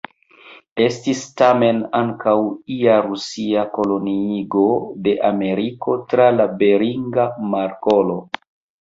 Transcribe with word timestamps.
Estis 0.85 1.19
tamen 1.41 1.81
ankaŭ 1.99 2.33
ia 2.77 2.97
Rusia 3.09 3.67
koloniigo 3.77 4.67
de 5.07 5.17
Ameriko 5.33 5.99
tra 6.11 6.31
la 6.43 6.53
Beringa 6.65 7.31
Markolo. 7.57 8.23